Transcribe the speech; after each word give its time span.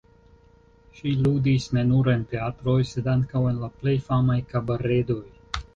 Ŝi 0.99 1.11
ludis 1.25 1.67
ne 1.79 1.83
nur 1.91 2.11
en 2.15 2.23
teatroj, 2.33 2.77
sed 2.95 3.13
ankaŭ 3.17 3.47
en 3.53 3.65
la 3.67 3.71
plej 3.79 3.99
famaj 4.11 4.41
kabaredoj. 4.55 5.25